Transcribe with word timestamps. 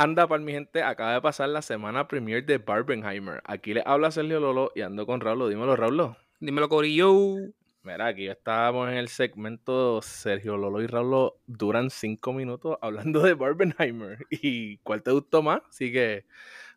anda 0.00 0.26
para 0.26 0.42
mi 0.42 0.52
gente? 0.52 0.82
Acaba 0.82 1.12
de 1.12 1.20
pasar 1.20 1.50
la 1.50 1.60
semana 1.60 2.08
premier 2.08 2.44
de 2.46 2.56
Barbenheimer. 2.56 3.42
Aquí 3.44 3.74
le 3.74 3.82
habla 3.84 4.10
Sergio 4.10 4.40
Lolo 4.40 4.72
y 4.74 4.80
ando 4.80 5.04
con 5.04 5.20
Raúl. 5.20 5.50
Dímelo, 5.50 5.76
Raúl. 5.76 6.16
Dímelo, 6.40 6.70
Corillo. 6.70 7.36
Mira, 7.82 8.06
aquí 8.06 8.26
estábamos 8.26 8.88
en 8.88 8.96
el 8.96 9.08
segmento 9.08 10.00
Sergio 10.00 10.56
Lolo 10.56 10.80
y 10.80 10.86
Raúl 10.86 11.32
duran 11.46 11.90
cinco 11.90 12.32
minutos 12.32 12.78
hablando 12.80 13.20
de 13.20 13.34
Barbenheimer. 13.34 14.26
¿Y 14.30 14.78
cuál 14.78 15.02
te 15.02 15.10
gustó 15.10 15.42
más? 15.42 15.60
Así 15.68 15.92
que 15.92 16.24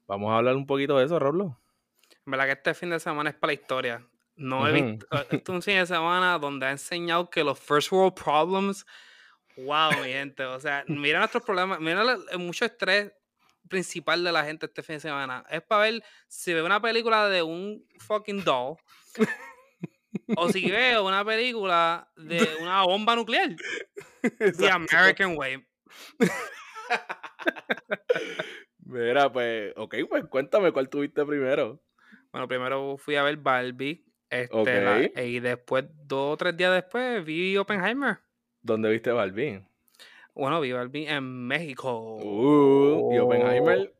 vamos 0.05 0.29
a 0.31 0.37
hablar 0.37 0.57
un 0.57 0.65
poquito 0.65 0.97
de 0.97 1.05
eso, 1.05 1.17
Raúl. 1.17 1.55
verdad 2.25 2.45
que 2.45 2.51
este 2.51 2.73
fin 2.73 2.89
de 2.89 2.99
semana 2.99 3.29
es 3.29 3.37
para 3.37 3.51
la 3.51 3.53
historia. 3.53 4.07
No 4.35 4.67
he 4.67 4.73
visto. 4.73 5.07
Este 5.11 5.37
es 5.37 5.49
un 5.49 5.61
fin 5.61 5.77
de 5.77 5.85
semana 5.85 6.37
donde 6.39 6.65
ha 6.65 6.71
enseñado 6.71 7.29
que 7.29 7.43
los 7.43 7.57
first 7.57 7.89
world 7.93 8.15
problems. 8.15 8.85
Wow, 9.57 9.91
mi 10.01 10.09
gente. 10.09 10.43
O 10.45 10.59
sea, 10.59 10.83
mira 10.87 11.19
nuestros 11.19 11.43
problemas. 11.43 11.79
Mira 11.79 12.17
mucho 12.37 12.65
estrés 12.65 13.11
principal 13.69 14.23
de 14.23 14.31
la 14.31 14.43
gente 14.43 14.65
este 14.65 14.83
fin 14.83 14.95
de 14.95 15.01
semana. 15.01 15.43
Es 15.49 15.61
para 15.61 15.83
ver 15.83 16.03
si 16.27 16.53
ve 16.53 16.61
una 16.61 16.81
película 16.81 17.27
de 17.29 17.41
un 17.41 17.85
fucking 17.99 18.43
doll. 18.43 18.77
o 20.35 20.49
si 20.49 20.69
veo 20.69 21.07
una 21.07 21.23
película 21.25 22.09
de 22.15 22.47
una 22.61 22.83
bomba 22.83 23.15
nuclear. 23.15 23.55
The 24.37 24.69
American 24.69 25.37
Way. 25.37 25.65
Mira, 28.85 29.31
pues, 29.31 29.73
ok, 29.75 29.95
pues 30.07 30.25
cuéntame 30.25 30.71
cuál 30.71 30.89
tuviste 30.89 31.25
primero. 31.25 31.81
Bueno, 32.31 32.47
primero 32.47 32.97
fui 32.97 33.15
a 33.15 33.23
ver 33.23 33.37
Barbie. 33.37 34.05
Este, 34.29 35.11
y 35.25 35.39
después, 35.39 35.85
dos 36.05 36.33
o 36.33 36.37
tres 36.37 36.57
días 36.57 36.73
después, 36.73 37.23
vi 37.23 37.55
Oppenheimer. 37.57 38.19
¿Dónde 38.63 38.89
viste 38.89 39.11
Barbie? 39.11 39.61
Bueno, 40.33 40.61
vi 40.61 40.71
Barbie 40.71 41.05
en 41.07 41.45
México. 41.45 42.15
Uh, 42.15 43.13
¿Y 43.13 43.19
Oppenheimer? 43.19 43.93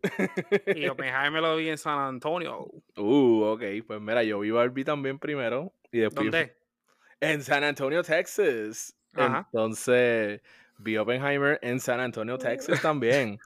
y 0.75 0.87
Oppenheimer 0.87 1.41
lo 1.41 1.57
vi 1.57 1.69
en 1.69 1.77
San 1.77 1.99
Antonio. 1.99 2.71
Uh, 2.97 3.43
ok. 3.43 3.61
Pues 3.85 4.01
mira, 4.01 4.23
yo 4.23 4.39
vi 4.39 4.51
Barbie 4.51 4.85
también 4.85 5.19
primero. 5.19 5.73
Y 5.91 5.99
después 5.99 6.31
¿Dónde? 6.31 6.55
En 7.19 7.43
San 7.43 7.63
Antonio, 7.65 8.01
Texas. 8.03 8.95
Entonces, 9.15 10.41
vi 10.77 10.97
Oppenheimer 10.97 11.59
en 11.61 11.79
San 11.81 11.99
Antonio, 11.99 12.37
Texas 12.37 12.81
también. 12.81 13.37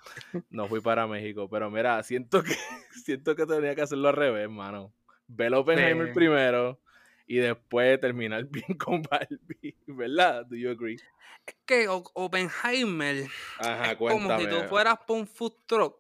No 0.52 0.68
fui 0.68 0.80
para 0.80 1.08
México, 1.08 1.50
pero 1.50 1.72
mira, 1.72 2.02
siento 2.04 2.44
que, 2.44 2.54
siento 3.04 3.36
que 3.36 3.46
tenía 3.48 3.76
que 3.76 3.82
hacerlo 3.82 4.10
al 4.10 4.16
revés, 4.16 4.44
hermano. 4.44 4.94
Ve 5.28 5.50
Oppenheimer 5.54 6.14
primero 6.14 6.80
y 7.28 7.38
después 7.38 8.00
terminar 8.00 8.44
bien 8.50 8.78
con 8.78 9.02
Barbie, 9.02 9.76
¿verdad? 9.86 10.46
Do 10.46 10.56
you 10.56 10.72
agree? 10.72 10.98
Es 11.46 11.56
que 11.66 11.88
Oppenheimer 11.90 13.16
es 13.16 13.96
como 13.98 14.40
si 14.40 14.48
tú 14.48 14.64
fueras 14.68 14.98
por 15.06 15.18
un 15.18 15.28
food 15.28 15.54
truck 15.66 15.98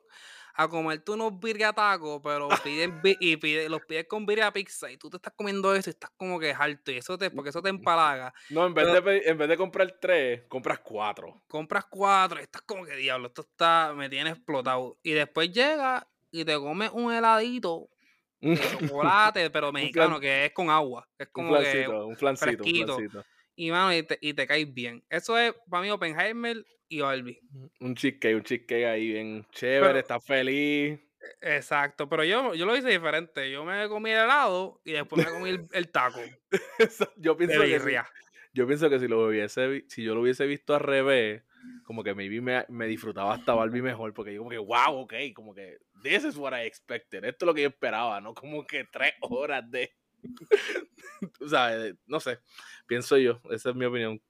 a 0.59 0.67
comerte 0.67 1.11
unos 1.11 1.39
birria 1.39 1.71
tacos, 1.71 2.19
pero 2.23 2.49
pides, 2.63 2.89
y 3.19 3.37
pide, 3.37 3.69
los 3.69 3.81
pides 3.85 4.07
con 4.07 4.25
birria 4.25 4.51
pizza 4.51 4.89
y 4.89 4.97
tú 4.97 5.07
te 5.07 5.17
estás 5.17 5.33
comiendo 5.35 5.73
eso 5.75 5.89
y 5.89 5.91
estás 5.91 6.09
como 6.17 6.39
que 6.39 6.51
harto 6.51 6.91
y 6.91 6.97
eso 6.97 7.15
te, 7.15 7.29
porque 7.29 7.51
eso 7.51 7.61
te 7.61 7.69
empalaga. 7.69 8.33
No, 8.49 8.65
en 8.65 8.73
vez, 8.73 8.87
de, 8.87 9.21
en 9.25 9.37
vez 9.37 9.49
de 9.49 9.55
comprar 9.55 9.97
tres, 10.01 10.43
compras 10.47 10.79
cuatro. 10.79 11.43
Compras 11.47 11.85
cuatro 11.85 12.39
y 12.39 12.43
estás 12.43 12.63
como 12.63 12.85
que 12.85 12.95
diablo, 12.95 13.27
esto 13.27 13.41
está, 13.41 13.93
me 13.95 14.09
tiene 14.09 14.31
explotado. 14.31 14.97
Y 15.03 15.11
después 15.11 15.51
llega 15.51 16.07
y 16.31 16.43
te 16.43 16.55
comes 16.55 16.89
un 16.91 17.13
heladito 17.13 17.89
chocolate, 18.79 19.49
pero 19.49 19.71
mexicano, 19.71 20.19
que 20.19 20.45
es 20.45 20.51
con 20.51 20.69
agua. 20.69 21.07
Es 21.17 21.27
como 21.29 21.53
un 21.53 21.63
que 21.63 21.87
un 21.87 22.15
flancito, 22.15 22.63
fresquito. 22.63 22.97
Y, 23.55 23.71
mano, 23.71 23.93
y, 23.95 24.03
te, 24.03 24.17
y 24.21 24.33
te 24.33 24.45
caes 24.45 24.71
bien. 24.71 25.03
Eso 25.09 25.37
es 25.37 25.53
para 25.69 25.81
mí 25.81 25.89
Oppenheimer 25.89 26.63
y 26.89 27.01
Barbie. 27.01 27.39
Un 27.79 27.95
cheesecake, 27.95 28.35
un 28.35 28.43
cheesecake 28.43 28.85
ahí 28.85 29.13
bien 29.13 29.45
chévere, 29.51 29.99
está 29.99 30.19
feliz. 30.19 30.99
Exacto, 31.41 32.07
pero 32.07 32.23
yo, 32.23 32.53
yo 32.53 32.65
lo 32.65 32.77
hice 32.77 32.89
diferente. 32.89 33.51
Yo 33.51 33.65
me 33.65 33.87
comí 33.89 34.11
el 34.11 34.23
helado 34.23 34.81
y 34.85 34.93
después 34.93 35.25
me 35.25 35.31
comí 35.31 35.49
el, 35.71 35.87
taco. 35.91 36.21
yo 37.17 37.35
pienso 37.35 37.61
que 37.61 38.01
yo 38.53 38.65
pienso 38.65 38.89
que 38.89 38.99
si 38.99 39.07
lo 39.07 39.25
hubiese 39.25 39.85
si 39.87 40.03
yo 40.03 40.15
lo 40.15 40.21
hubiese 40.21 40.45
visto 40.45 40.73
al 40.73 40.81
revés, 40.81 41.43
como 41.87 42.03
que 42.03 42.13
maybe 42.13 42.41
me, 42.41 42.65
me 42.67 42.85
disfrutaba 42.85 43.33
hasta 43.33 43.53
Barbie 43.53 43.81
mejor, 43.81 44.13
porque 44.13 44.33
yo 44.33 44.39
como 44.39 44.49
que, 44.49 44.57
wow, 44.57 44.93
ok, 44.97 45.13
como 45.33 45.55
que, 45.55 45.77
this 46.03 46.25
is 46.25 46.35
what 46.35 46.51
I 46.51 46.65
expected, 46.65 47.23
esto 47.23 47.45
es 47.45 47.47
lo 47.47 47.53
que 47.53 47.61
yo 47.61 47.69
esperaba, 47.69 48.19
no 48.19 48.33
como 48.33 48.67
que 48.67 48.83
tres 48.91 49.13
horas 49.21 49.63
de, 49.71 49.95
o 51.39 51.47
sea, 51.47 51.71
no 52.05 52.19
sé, 52.19 52.39
pienso 52.87 53.17
yo, 53.17 53.39
esa 53.51 53.69
es 53.69 53.75
mi 53.77 53.85
opinión. 53.85 54.21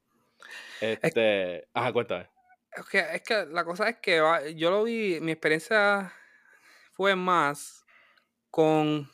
Este, 0.79 1.68
ajá, 1.73 1.91
cuéntame. 1.91 2.29
Es 2.73 2.85
que, 2.85 3.00
es 3.00 3.23
que 3.23 3.45
la 3.47 3.66
cosa 3.66 3.89
es 3.89 3.97
que 3.97 4.18
yo 4.56 4.69
lo 4.69 4.84
vi, 4.84 5.19
mi 5.19 5.31
experiencia 5.31 6.13
fue 6.94 7.16
más 7.16 7.84
con 8.51 9.09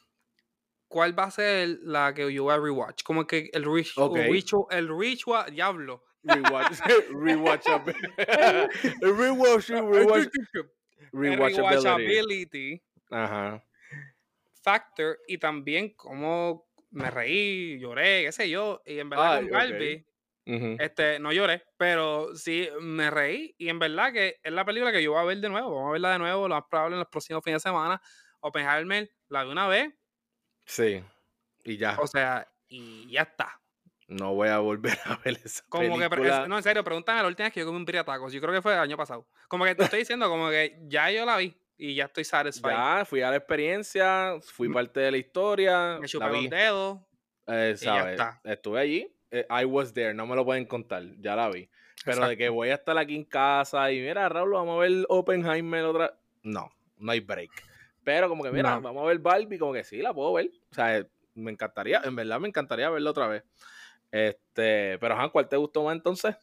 cuál 0.90 1.18
va 1.18 1.24
a 1.24 1.32
ser 1.32 1.80
la 1.84 2.14
que 2.14 2.34
yo 2.34 2.44
voy 2.44 2.54
a 2.54 2.58
rewatch. 2.58 3.04
Como 3.04 3.26
que 3.26 3.50
el 3.54 3.64
rich, 3.64 3.94
el 3.98 4.34
ritual, 4.34 4.66
el 4.70 5.00
ritual, 5.00 5.50
diablo, 5.50 6.04
Rewatch. 6.24 6.80
rewatch. 7.12 7.66
rewatch. 9.02 9.70
Rewatch. 11.12 11.58
Rewatchability. 11.58 12.82
Ajá. 13.12 13.64
Factor. 14.62 15.20
Y 15.28 15.38
también 15.38 15.94
como 15.96 16.68
me 16.92 17.10
reí, 17.12 17.80
lloré, 17.80 18.24
qué 18.26 18.32
sé 18.32 18.50
yo. 18.50 18.82
Y 18.86 19.00
en 19.00 19.10
verdad 19.10 19.42
con 19.42 19.50
Barbie. 19.50 20.06
Este, 20.46 21.20
no 21.20 21.32
lloré, 21.32 21.64
pero 21.78 22.36
sí 22.36 22.68
me 22.82 23.10
reí 23.10 23.56
y 23.58 23.70
en 23.70 23.80
verdad 23.80 24.12
que 24.12 24.42
es 24.44 24.52
la 24.52 24.66
película 24.66 24.92
que 24.92 25.02
yo 25.02 25.14
voy 25.14 25.22
a 25.22 25.26
ver 25.26 25.38
de 25.38 25.48
nuevo. 25.48 25.74
Vamos 25.74 25.90
a 25.90 25.92
verla 25.94 26.12
de 26.12 26.20
nuevo, 26.20 26.48
lo 26.50 26.56
más 26.56 26.66
probable 26.70 26.96
en 26.96 27.00
los 27.00 27.08
próximos 27.08 27.42
fines 27.44 27.64
de 27.64 27.70
semana. 27.70 28.02
Oppenheimer 28.42 29.10
la 29.30 29.46
de 29.46 29.52
una 29.52 29.68
vez. 29.68 29.94
Sí, 30.66 31.02
y 31.64 31.78
ya. 31.78 31.98
O 32.00 32.08
sea, 32.08 32.46
y 32.68 33.10
ya 33.10 33.22
está. 33.22 33.63
No 34.14 34.34
voy 34.34 34.50
a 34.50 34.60
volver 34.60 34.98
a 35.06 35.18
ver 35.24 35.40
esa 35.44 35.64
como 35.70 35.98
película. 35.98 36.44
Que, 36.44 36.50
no, 36.50 36.58
en 36.58 36.64
serio, 36.64 36.84
pregúntame 36.84 37.22
la 37.22 37.28
última 37.28 37.46
vez 37.46 37.54
que 37.54 37.62
yo 37.62 37.66
comí 37.66 37.78
un 37.78 37.86
tacos. 37.86 38.32
Yo 38.32 38.40
creo 38.42 38.54
que 38.54 38.62
fue 38.62 38.74
el 38.74 38.80
año 38.80 38.96
pasado. 38.96 39.28
Como 39.48 39.66
que 39.66 39.76
te 39.76 39.84
estoy 39.84 40.00
diciendo, 40.00 40.30
como 40.30 40.50
que 40.50 40.80
ya 40.88 41.10
yo 41.12 41.26
la 41.26 41.38
vi 41.38 41.58
y 41.78 41.96
ya 41.96 42.06
estoy 42.06 42.24
satisfied. 42.24 42.72
Ya, 42.72 43.06
fui 43.06 43.22
a 43.22 43.32
la 43.32 43.38
experiencia, 43.38 44.36
fui 44.42 44.70
mm. 44.70 44.74
parte 44.74 45.00
de 45.00 45.12
la 45.12 45.18
historia. 45.18 45.98
Me 46.00 46.08
chupé 46.08 46.30
los 46.30 46.50
dedos. 46.50 47.00
Eh, 47.48 47.76
y 47.80 47.84
ya 47.84 48.12
está. 48.12 48.42
Estuve 48.44 48.80
allí. 48.80 49.16
Eh, 49.32 49.48
I 49.50 49.66
was 49.66 49.94
there, 49.94 50.14
no 50.14 50.28
me 50.28 50.36
lo 50.36 50.46
pueden 50.46 50.66
contar. 50.66 51.04
Ya 51.20 51.36
la 51.36 51.50
vi. 51.50 51.68
Pero 52.06 52.28
de 52.28 52.38
que 52.38 52.50
voy 52.50 52.70
a 52.70 52.76
estar 52.76 52.98
aquí 52.98 53.16
en 53.16 53.24
casa 53.24 53.92
y 53.92 54.00
mira, 54.00 54.28
Raúl, 54.30 54.52
vamos 54.52 54.78
a 54.78 54.80
ver 54.82 55.06
Oppenheimer 55.10 55.86
otra. 55.86 56.18
No, 56.44 56.70
no 56.98 57.12
hay 57.12 57.20
break. 57.20 57.52
Pero 58.04 58.28
como 58.30 58.44
que, 58.44 58.52
mira, 58.52 58.78
vamos 58.80 59.04
a 59.04 59.08
ver 59.08 59.20
Barbie, 59.20 59.58
como 59.58 59.74
que 59.74 59.84
sí, 59.84 59.98
la 60.02 60.14
puedo 60.14 60.34
ver. 60.34 60.52
O 60.72 60.76
sea, 60.76 61.06
me 61.36 61.52
encantaría, 61.52 62.02
en 62.04 62.16
verdad 62.16 62.40
me 62.40 62.48
encantaría 62.48 62.90
verla 62.90 63.10
otra 63.10 63.28
vez. 63.28 63.44
Este, 64.14 65.00
pero 65.00 65.16
Juan, 65.16 65.32
¿cuál 65.32 65.50
te 65.50 65.58
gustó 65.58 65.84
más 65.84 65.96
entonces? 65.96 66.36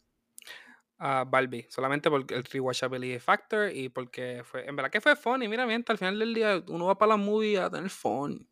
Uh, 0.99 1.25
Barbie, 1.25 1.69
solamente 1.71 2.11
por 2.11 2.27
el 2.29 2.45
rewatchability 2.45 3.21
factor 3.21 3.71
y 3.73 3.89
porque 3.89 4.43
fue, 4.45 4.69
en 4.69 4.75
verdad 4.75 4.91
que 4.91 5.01
fue 5.01 5.15
fun 5.15 5.41
y 5.45 5.49
mira, 5.49 5.65
mientras 5.67 5.95
al 5.95 5.99
final 5.99 6.19
del 6.19 6.35
día 6.35 6.65
uno 6.67 6.87
va 6.87 6.99
para 6.99 7.11
la 7.11 7.17
movie 7.17 7.61
a 7.61 7.71
tener 7.71 7.89
fun. 7.89 8.45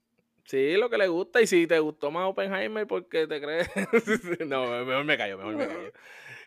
Sí, 0.44 0.76
lo 0.76 0.88
que 0.88 0.98
le 0.98 1.08
gusta 1.08 1.42
y 1.42 1.48
si 1.48 1.66
te 1.66 1.80
gustó 1.80 2.12
más 2.12 2.28
Oppenheimer 2.28 2.86
porque 2.86 3.26
te 3.26 3.40
crees, 3.40 3.68
no, 4.46 4.84
mejor 4.84 5.04
me 5.04 5.18
callo, 5.18 5.36
mejor 5.36 5.56
me 5.56 5.66
callo. 5.66 5.92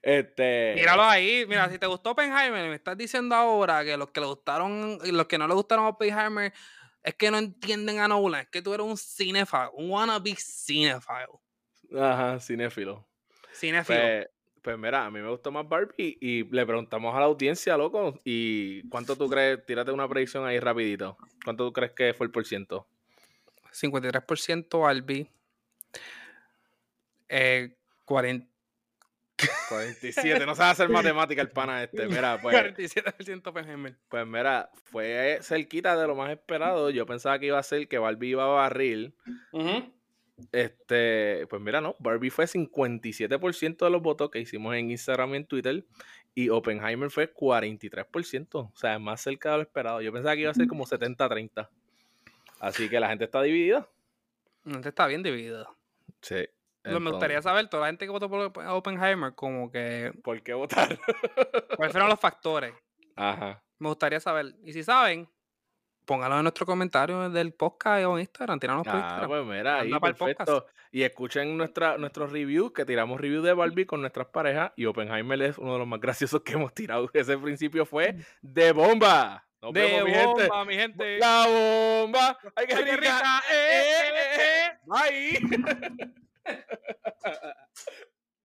Este... 0.00 0.74
Míralo 0.76 1.02
ahí, 1.02 1.44
mira, 1.48 1.68
si 1.68 1.78
te 1.78 1.88
gustó 1.88 2.12
Oppenheimer, 2.12 2.68
me 2.68 2.76
estás 2.76 2.96
diciendo 2.96 3.34
ahora 3.34 3.84
que 3.84 3.96
los 3.96 4.10
que 4.10 4.20
le 4.20 4.26
gustaron, 4.26 5.00
los 5.02 5.26
que 5.26 5.38
no 5.38 5.48
le 5.48 5.54
gustaron 5.54 5.86
Oppenheimer 5.86 6.52
es 7.02 7.14
que 7.16 7.32
no 7.32 7.38
entienden 7.38 7.98
a 7.98 8.06
Nolan, 8.06 8.42
es 8.42 8.48
que 8.48 8.62
tú 8.62 8.72
eres 8.72 8.86
un 8.86 8.96
cinephile, 8.96 9.70
un 9.72 9.90
wannabe 9.90 10.36
cinephile. 10.36 11.40
Ajá, 11.96 12.40
cinéfilo. 12.40 13.06
Cinéfilo. 13.52 13.98
Pues, 13.98 14.28
pues, 14.62 14.78
mira, 14.78 15.06
a 15.06 15.10
mí 15.10 15.20
me 15.20 15.30
gustó 15.30 15.50
más 15.50 15.68
Barbie 15.68 16.18
y 16.20 16.44
le 16.44 16.66
preguntamos 16.66 17.14
a 17.14 17.20
la 17.20 17.26
audiencia, 17.26 17.76
loco, 17.76 18.18
y 18.24 18.86
¿cuánto 18.88 19.16
tú 19.16 19.28
crees? 19.28 19.64
Tírate 19.64 19.90
una 19.90 20.08
predicción 20.08 20.44
ahí 20.46 20.60
rapidito. 20.60 21.16
¿Cuánto 21.44 21.66
tú 21.66 21.72
crees 21.72 21.92
que 21.92 22.12
fue 22.14 22.26
el 22.26 22.32
por 22.32 22.44
ciento? 22.46 22.86
53% 23.72 24.80
Barbie. 24.80 25.30
Eh, 27.28 27.76
40... 28.04 28.46
47, 29.70 30.44
no 30.44 30.54
sabe 30.54 30.72
hacer 30.72 30.88
matemática 30.90 31.40
el 31.40 31.50
pana 31.50 31.82
este. 31.82 32.06
Mira, 32.06 32.38
pues. 32.42 32.54
47% 32.54 33.46
Oppenheimer. 33.46 33.96
Pues 34.08 34.26
mira, 34.26 34.70
fue 34.84 35.38
cerquita 35.40 35.96
de 35.96 36.06
lo 36.06 36.14
más 36.14 36.30
esperado. 36.30 36.90
Yo 36.90 37.06
pensaba 37.06 37.38
que 37.38 37.46
iba 37.46 37.58
a 37.58 37.62
ser 37.62 37.88
que 37.88 37.98
Barbie 37.98 38.30
iba 38.30 38.44
a 38.44 38.48
barril. 38.48 39.14
Este, 40.52 41.46
pues 41.48 41.62
mira, 41.62 41.80
no, 41.80 41.96
Barbie 41.98 42.30
fue 42.30 42.46
57% 42.46 43.76
de 43.78 43.90
los 43.90 44.02
votos 44.02 44.30
que 44.30 44.40
hicimos 44.40 44.74
en 44.74 44.90
Instagram 44.90 45.34
y 45.34 45.36
en 45.36 45.46
Twitter 45.46 45.84
y 46.34 46.48
Oppenheimer 46.48 47.10
fue 47.10 47.32
43%, 47.32 48.54
o 48.54 48.72
sea, 48.76 48.94
es 48.94 49.00
más 49.00 49.20
cerca 49.20 49.50
de 49.52 49.56
lo 49.56 49.62
esperado. 49.62 50.00
Yo 50.00 50.12
pensaba 50.12 50.34
que 50.34 50.42
iba 50.42 50.50
a 50.50 50.54
ser 50.54 50.68
como 50.68 50.86
70-30. 50.86 51.68
Así 52.60 52.88
que 52.88 53.00
la 53.00 53.08
gente 53.08 53.24
está 53.24 53.42
dividida. 53.42 53.88
La 54.64 54.74
gente 54.74 54.90
está 54.90 55.06
bien 55.06 55.22
dividida. 55.22 55.68
Sí. 56.20 56.48
me 56.84 57.10
gustaría 57.10 57.42
saber, 57.42 57.68
toda 57.68 57.82
la 57.82 57.86
gente 57.88 58.04
que 58.04 58.10
votó 58.10 58.28
por 58.28 58.52
Oppenheimer, 58.68 59.34
como 59.34 59.70
que... 59.70 60.12
¿Por 60.22 60.42
qué 60.42 60.54
votar? 60.54 60.98
¿Cuáles 61.76 61.92
fueron 61.92 62.08
los 62.08 62.20
factores? 62.20 62.74
Ajá. 63.16 63.62
Me 63.78 63.88
gustaría 63.88 64.20
saber. 64.20 64.54
Y 64.62 64.72
si 64.72 64.84
saben, 64.84 65.28
póngalo 66.10 66.38
en 66.38 66.42
nuestro 66.42 66.66
comentario 66.66 67.30
del 67.30 67.52
podcast 67.52 68.04
o 68.04 68.14
en 68.16 68.22
Instagram, 68.22 68.58
tiranos 68.58 68.84
por 68.84 68.96
Ah, 68.96 68.98
Instagram. 68.98 69.28
pues 69.28 69.44
mira, 69.46 69.78
ahí 69.78 69.92
perfecto. 70.00 70.66
Y 70.90 71.04
escuchen 71.04 71.56
nuestra, 71.56 71.98
nuestros 71.98 72.32
reviews, 72.32 72.72
que 72.72 72.84
tiramos 72.84 73.20
reviews 73.20 73.44
de 73.44 73.52
Barbie 73.54 73.86
con 73.86 74.00
nuestras 74.00 74.26
parejas. 74.26 74.72
Y 74.74 74.86
Oppenheimer 74.86 75.40
es 75.42 75.56
uno 75.56 75.74
de 75.74 75.78
los 75.78 75.86
más 75.86 76.00
graciosos 76.00 76.42
que 76.42 76.54
hemos 76.54 76.74
tirado. 76.74 77.08
Ese 77.14 77.38
principio 77.38 77.86
fue 77.86 78.16
de 78.42 78.72
bomba. 78.72 79.46
Nos 79.62 79.72
De 79.72 79.82
vemos, 79.82 80.04
mi 80.04 80.10
gente. 80.14 80.48
bomba, 80.48 80.64
mi 80.64 80.74
gente. 80.74 81.18
La 81.20 81.46
bomba. 81.46 82.38
¡Ay, 82.56 82.66
qué 82.66 82.74
Ay, 82.74 82.84
qué 82.84 82.96
rica! 82.96 83.16
rica. 83.16 83.42
Eh, 83.52 83.82
Eh, 83.92 84.10
eh, 84.16 84.66
eh. 84.66 84.78
Bye. 84.86 86.10